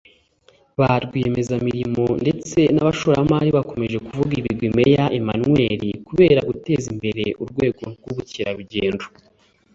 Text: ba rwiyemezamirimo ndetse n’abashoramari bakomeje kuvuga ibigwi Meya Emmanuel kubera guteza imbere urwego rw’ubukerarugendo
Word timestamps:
ba 0.79 0.91
rwiyemezamirimo 1.03 2.05
ndetse 2.23 2.59
n’abashoramari 2.73 3.49
bakomeje 3.57 3.97
kuvuga 4.05 4.31
ibigwi 4.39 4.67
Meya 4.77 5.05
Emmanuel 5.19 5.81
kubera 6.07 6.39
guteza 6.49 6.85
imbere 6.93 7.23
urwego 7.43 7.81
rw’ubukerarugendo 7.97 9.05